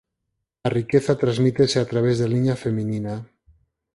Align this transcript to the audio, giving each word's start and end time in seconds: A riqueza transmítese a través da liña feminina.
A 0.67 0.69
riqueza 0.79 1.15
transmítese 1.23 1.77
a 1.79 1.87
través 1.91 2.15
da 2.19 2.31
liña 2.33 2.55
feminina. 2.63 3.13